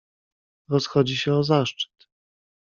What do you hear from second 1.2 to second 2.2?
o zaszczyt."